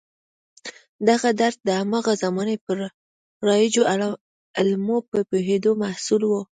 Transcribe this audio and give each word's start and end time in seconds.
دغه 1.09 1.29
درک 1.41 1.57
د 1.67 1.69
هماغه 1.79 2.13
زمانې 2.23 2.57
پر 2.65 2.77
رایجو 3.47 3.81
علومو 4.59 4.97
د 5.13 5.15
پوهېدو 5.29 5.71
محصول 5.83 6.21
و. 6.27 6.31